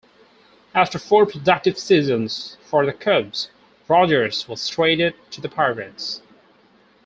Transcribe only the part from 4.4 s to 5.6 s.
was traded to the